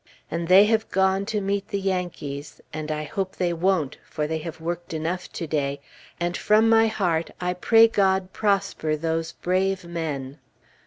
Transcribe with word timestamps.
And 0.31 0.47
they 0.47 0.65
have 0.65 0.89
gone 0.89 1.27
to 1.27 1.39
meet 1.41 1.67
the 1.67 1.79
Yankees, 1.79 2.59
and 2.73 2.91
I 2.91 3.03
hope 3.03 3.35
they 3.35 3.53
won't, 3.53 3.99
for 4.03 4.25
they 4.25 4.39
have 4.39 4.59
worked 4.59 4.95
enough 4.95 5.31
to 5.33 5.45
day, 5.45 5.79
and 6.19 6.35
from 6.35 6.67
my 6.67 6.87
heart 6.87 7.29
I 7.39 7.53
pray 7.53 7.87
God 7.87 8.33
prosper 8.33 8.95
those 8.95 9.33
brave 9.33 9.85
men! 9.85 10.39